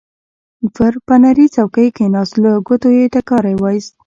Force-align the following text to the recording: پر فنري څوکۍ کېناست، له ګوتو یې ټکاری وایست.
پر 0.75 0.93
فنري 1.05 1.47
څوکۍ 1.55 1.87
کېناست، 1.97 2.33
له 2.43 2.51
ګوتو 2.67 2.89
یې 2.97 3.05
ټکاری 3.13 3.55
وایست. 3.57 3.93